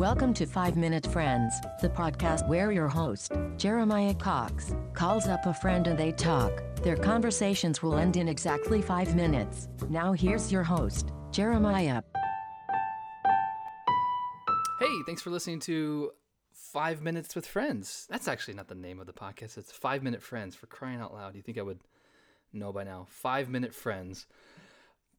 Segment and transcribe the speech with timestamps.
[0.00, 5.52] Welcome to 5 Minute Friends, the podcast where your host, Jeremiah Cox, calls up a
[5.52, 6.62] friend and they talk.
[6.76, 9.68] Their conversations will end in exactly 5 minutes.
[9.90, 12.00] Now here's your host, Jeremiah.
[14.78, 16.12] Hey, thanks for listening to
[16.50, 18.06] Five Minutes with Friends.
[18.08, 19.58] That's actually not the name of the podcast.
[19.58, 21.36] It's Five Minute Friends for crying out loud.
[21.36, 21.80] You think I would
[22.54, 23.06] know by now?
[23.10, 24.24] Five Minute Friends.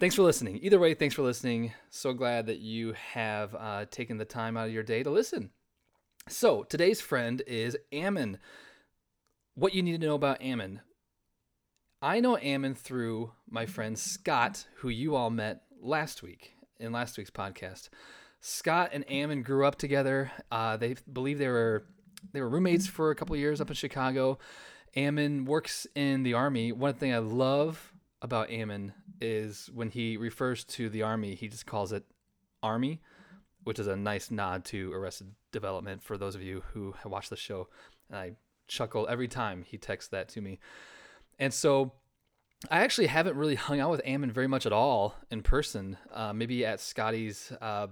[0.01, 0.57] Thanks for listening.
[0.63, 1.73] Either way, thanks for listening.
[1.91, 5.51] So glad that you have uh, taken the time out of your day to listen.
[6.27, 8.39] So, today's friend is Ammon.
[9.53, 10.81] What you need to know about Ammon.
[12.01, 17.19] I know Ammon through my friend Scott, who you all met last week in last
[17.19, 17.89] week's podcast.
[18.39, 20.31] Scott and Ammon grew up together.
[20.51, 21.85] Uh, they believe they were
[22.33, 24.39] they were roommates for a couple years up in Chicago.
[24.95, 26.71] Ammon works in the army.
[26.71, 31.65] One thing I love about Ammon is when he refers to the army, he just
[31.65, 32.03] calls it
[32.63, 33.01] army,
[33.63, 37.29] which is a nice nod to Arrested Development for those of you who have watched
[37.29, 37.67] the show.
[38.09, 38.31] And I
[38.67, 40.59] chuckle every time he texts that to me.
[41.39, 41.93] And so
[42.69, 45.97] I actually haven't really hung out with Ammon very much at all in person.
[46.13, 47.87] Uh, maybe at Scotty's uh,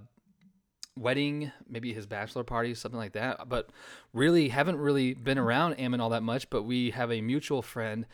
[0.96, 3.50] wedding, maybe his bachelor party, something like that.
[3.50, 3.72] But
[4.14, 6.50] really haven't really been around Ammon all that much.
[6.50, 8.06] But we have a mutual friend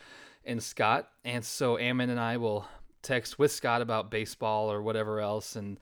[0.44, 2.66] in Scott, and so Ammon and I will
[3.06, 5.78] text with Scott about baseball or whatever else, and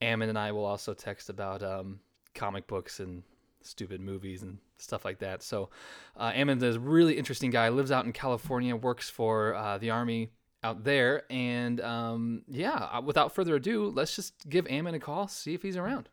[0.00, 1.98] Ammon and I will also text about um,
[2.34, 3.24] comic books and
[3.62, 5.42] stupid movies and stuff like that.
[5.42, 5.70] So
[6.16, 7.68] uh, Ammon is a really interesting guy.
[7.68, 10.30] Lives out in California, works for uh, the army
[10.62, 12.88] out there, and um, yeah.
[12.92, 16.08] uh, Without further ado, let's just give Ammon a call, see if he's around.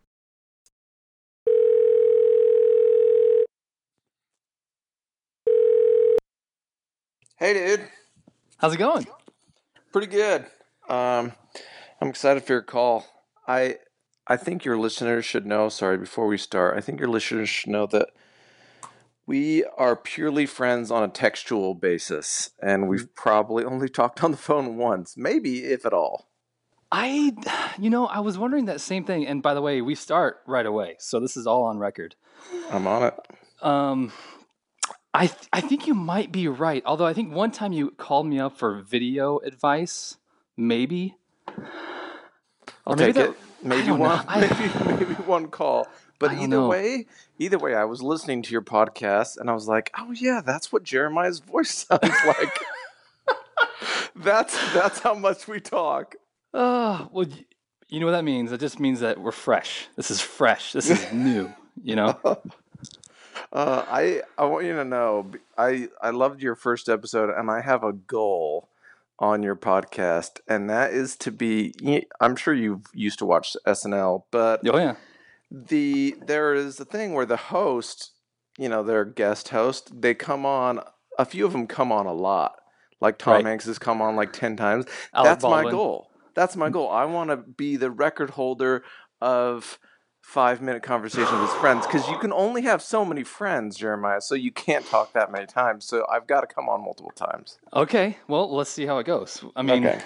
[7.37, 7.87] Hey, dude.
[8.57, 9.05] How's it going?
[9.95, 10.41] Pretty good.
[10.89, 11.31] Um,
[12.01, 13.05] I'm excited for your call.
[13.47, 13.77] I
[14.27, 15.69] I think your listeners should know.
[15.69, 18.09] Sorry, before we start, I think your listeners should know that
[19.25, 24.37] we are purely friends on a textual basis, and we've probably only talked on the
[24.37, 26.27] phone once, maybe if at all.
[26.91, 27.31] I,
[27.79, 29.25] you know, I was wondering that same thing.
[29.25, 32.15] And by the way, we start right away, so this is all on record.
[32.69, 33.13] I'm on it.
[33.61, 34.11] Um,
[35.15, 36.83] I th- I think you might be right.
[36.85, 40.17] Although I think one time you called me up for video advice,
[40.57, 41.15] maybe.
[41.47, 43.37] I'll Or maybe take that- it.
[43.63, 45.87] Maybe one, I- maybe maybe one call.
[46.19, 46.67] But either know.
[46.67, 47.07] way,
[47.39, 50.71] either way, I was listening to your podcast and I was like, "Oh yeah, that's
[50.71, 52.59] what Jeremiah's voice sounds like."
[54.15, 56.15] that's that's how much we talk.
[56.53, 57.27] Oh, well,
[57.89, 58.51] you know what that means?
[58.51, 59.87] It just means that we're fresh.
[59.95, 60.73] This is fresh.
[60.73, 61.51] This is new.
[61.83, 62.19] You know.
[63.55, 67.61] Uh, I I want you to know I I loved your first episode and I
[67.61, 68.67] have a goal
[69.17, 71.73] on your podcast and that is to be
[72.19, 74.95] I'm sure you've used to watch SNL but Oh yeah.
[75.49, 78.11] the there is a thing where the host
[78.57, 80.81] you know their guest host they come on
[81.17, 82.55] a few of them come on a lot.
[82.99, 83.45] Like Tom Right.
[83.45, 84.85] Hanks has come on like 10 times.
[85.13, 86.09] Alec that's my goal.
[86.33, 86.89] That's my goal.
[86.89, 88.83] I want to be the record holder
[89.21, 89.79] of
[90.25, 94.19] five minute conversation with his friends because you can only have so many friends Jeremiah
[94.19, 97.59] so you can't talk that many times so I've got to come on multiple times
[97.73, 98.17] Okay.
[98.27, 99.43] Well, let's see how it goes.
[99.55, 100.01] I mean, Okay.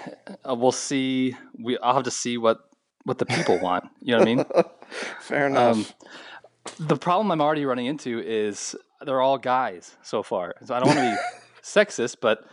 [0.48, 1.36] uh, we'll see.
[1.58, 2.58] We I'll have to see what
[3.04, 3.84] what the people want.
[4.02, 4.44] You know what I mean?
[5.20, 10.54] fair enough Um, the problem I'm already running into is they're all guys so far.
[10.64, 11.16] So I don't want to be
[11.62, 12.44] sexist, but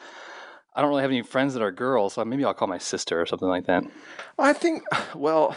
[0.75, 2.13] I don't really have any friends that are girls.
[2.13, 3.83] So maybe I'll call my sister or something like that.
[4.39, 4.83] I think,
[5.15, 5.55] well,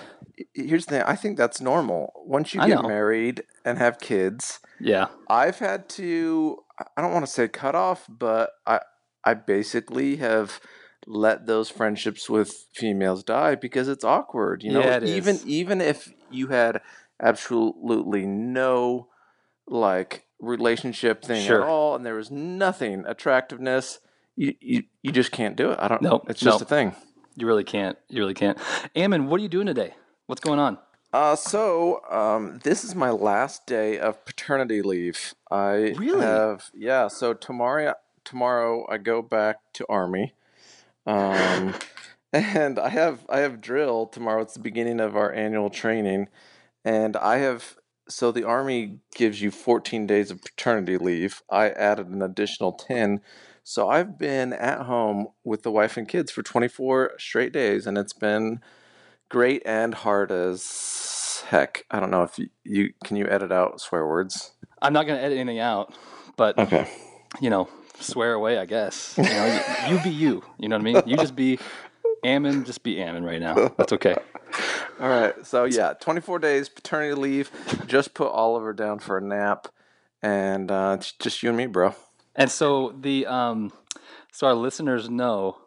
[0.54, 1.02] here's the thing.
[1.02, 2.12] I think that's normal.
[2.26, 2.88] Once you I get know.
[2.88, 5.06] married and have kids, Yeah.
[5.28, 6.58] I've had to,
[6.96, 8.80] I don't want to say cut off, but I,
[9.24, 10.60] I basically have
[11.06, 14.62] let those friendships with females die because it's awkward.
[14.62, 15.46] You know, Yeah, it even is.
[15.46, 16.80] even if you had
[17.22, 19.08] absolutely no
[19.66, 21.62] like relationship thing Sure.
[21.62, 24.00] at all, and there was nothing attractiveness,
[24.36, 25.78] you you, you just can't do it.
[25.80, 26.02] I don't.
[26.02, 26.62] Nope, It's just nope.
[26.62, 26.94] a thing.
[27.36, 27.96] You really can't.
[28.08, 28.58] You really can't.
[28.96, 29.94] Ammon, what are you doing today?
[30.30, 30.78] What's going on?
[31.12, 35.34] Uh, so um, this is my last day of paternity leave.
[35.50, 36.20] I Really?
[36.20, 37.08] have yeah.
[37.08, 37.94] So tomorrow,
[38.24, 40.34] tomorrow I go back to army,
[41.04, 41.74] um,
[42.32, 44.42] and I have I have drill tomorrow.
[44.42, 46.28] It's the beginning of our annual training,
[46.84, 47.76] and I have
[48.08, 51.42] so the army gives you 14 days of paternity leave.
[51.50, 53.20] I added an additional 10.
[53.64, 57.98] So I've been at home with the wife and kids for 24 straight days, and
[57.98, 58.60] it's been
[59.30, 61.84] great and hard as heck.
[61.90, 64.52] I don't know if you, you can you edit out swear words.
[64.82, 65.94] I'm not going to edit anything out,
[66.36, 66.86] but Okay.
[67.40, 67.68] you know,
[68.00, 69.14] swear away, I guess.
[69.16, 70.42] You know, you, you be you.
[70.58, 71.02] You know what I mean?
[71.06, 71.58] You just be
[72.24, 73.54] Ammon, just be Ammon right now.
[73.78, 74.14] That's okay.
[75.00, 75.34] All right.
[75.46, 77.50] So yeah, 24 days paternity leave.
[77.86, 79.68] just put Oliver down for a nap,
[80.22, 81.94] and uh, it's just you and me, bro.
[82.36, 83.72] And so the um,
[84.32, 85.58] so our listeners know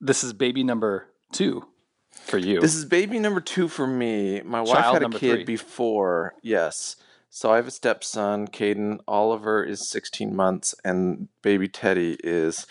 [0.00, 1.66] this is baby number two
[2.12, 2.60] for you.
[2.60, 4.40] This is baby number two for me.
[4.42, 5.44] My wife had a kid three.
[5.44, 6.96] before, yes.
[7.30, 8.98] So I have a stepson, Caden.
[9.08, 12.66] Oliver is 16 months, and baby Teddy is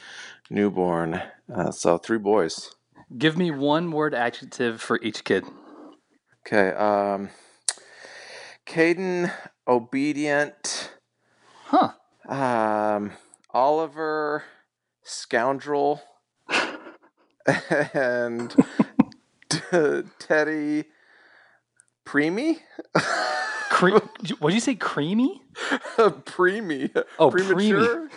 [0.51, 1.21] newborn.
[1.53, 2.75] Uh, so three boys.
[3.17, 5.45] Give me one word adjective for each kid.
[6.45, 6.69] Okay.
[6.75, 7.29] Um,
[8.65, 9.33] Caden,
[9.67, 10.91] obedient.
[11.65, 11.91] Huh.
[12.27, 13.13] Um,
[13.51, 14.43] Oliver,
[15.03, 16.01] scoundrel,
[17.93, 18.55] and
[20.19, 20.85] Teddy,
[22.05, 22.59] preemie.
[23.69, 23.89] Cre-
[24.39, 24.75] what did you say?
[24.75, 25.41] Creamy?
[25.97, 27.03] preemie.
[27.17, 28.09] Oh, premature.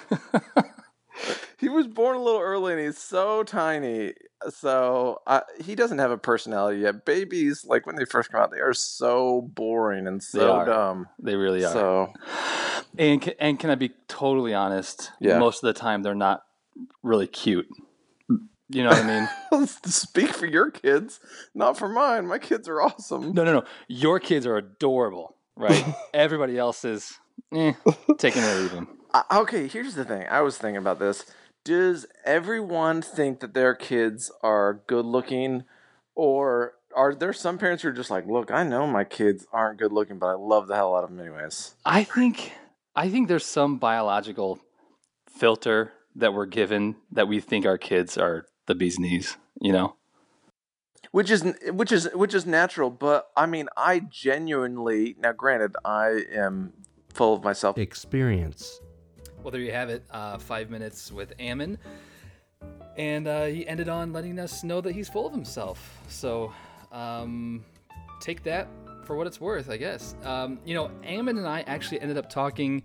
[1.58, 4.14] he was born a little early, and he's so tiny.
[4.50, 7.04] So uh, he doesn't have a personality yet.
[7.04, 10.66] Babies, like when they first come out, they are so boring and so are.
[10.66, 11.08] dumb.
[11.18, 11.72] They really are.
[11.72, 12.12] So
[12.98, 15.12] And can, and can I be totally honest?
[15.20, 15.38] Yeah.
[15.38, 16.42] Most of the time, they're not
[17.02, 17.68] really cute.
[18.70, 19.66] You know what I mean?
[19.84, 21.20] speak for your kids,
[21.55, 22.26] not for mine.
[22.26, 23.32] My kids are awesome.
[23.32, 23.64] No, no, no.
[23.88, 25.84] Your kids are adorable, right?
[26.14, 27.19] Everybody else is
[27.52, 27.72] eh,
[28.19, 28.87] taking it leaving.
[29.14, 30.26] Uh, okay, here's the thing.
[30.28, 31.25] I was thinking about this.
[31.62, 35.62] Does everyone think that their kids are good looking,
[36.16, 39.78] or are there some parents who are just like, look, I know my kids aren't
[39.78, 41.76] good looking, but I love the hell out of them anyways?
[41.84, 42.55] I think
[42.96, 44.58] I think there's some biological
[45.28, 49.37] filter that we're given that we think our kids are the bee's knees.
[49.61, 49.96] You know?
[51.11, 55.32] Which is which is which is natural, but I mean, I genuinely now.
[55.32, 56.72] Granted, I am
[57.12, 57.78] full of myself.
[57.78, 58.81] experience.
[59.43, 60.05] Well, there you have it.
[60.11, 61.78] Uh, five minutes with Ammon.
[62.96, 65.99] And uh, he ended on letting us know that he's full of himself.
[66.08, 66.52] So
[66.93, 67.64] um,
[68.20, 68.69] take that
[69.05, 70.14] for what it's worth, I guess.
[70.25, 72.82] Um, you know, Ammon and I actually ended up talking,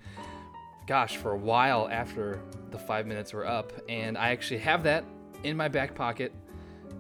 [0.86, 2.42] gosh, for a while after
[2.72, 3.72] the five minutes were up.
[3.88, 5.06] And I actually have that
[5.44, 6.34] in my back pocket.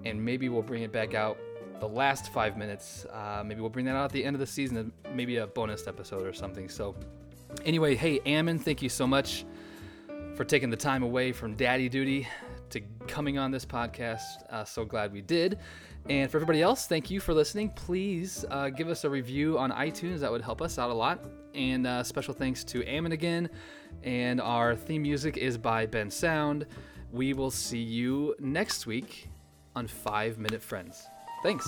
[0.05, 1.37] And maybe we'll bring it back out
[1.79, 3.05] the last five minutes.
[3.11, 5.87] Uh, maybe we'll bring that out at the end of the season, maybe a bonus
[5.87, 6.69] episode or something.
[6.69, 6.95] So
[7.65, 9.45] Anyway, hey, Ammon, thank you so much
[10.35, 12.27] for taking the time away from daddy duty
[12.69, 14.21] to coming on this podcast.
[14.49, 15.57] Uh, so glad we did.
[16.07, 17.71] And for everybody else, thank you for listening.
[17.71, 20.19] Please uh, give us a review on iTunes.
[20.19, 21.25] That would help us out a lot.
[21.55, 23.49] And uh, special thanks to Ammon again.
[24.03, 26.65] And our theme music is by Bensound.
[27.11, 29.29] We will see you next week
[29.75, 31.07] on Five Minute Friends.
[31.41, 31.67] Thanks.